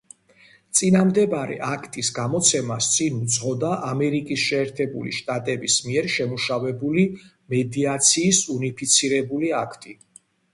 წინამდებარე 0.77 1.57
აქტის 1.65 2.07
გამოცემას 2.15 2.87
წინ 2.93 3.19
უძღოდა 3.25 3.69
ამერიკის 3.89 4.45
შეერთებული 4.53 5.13
შტატების 5.19 5.77
მიერ 5.89 6.09
შემუშავებული 6.15 7.05
„მედიაციის 7.57 8.41
უნიფიცირებული 8.57 9.53
აქტი“. 9.61 9.95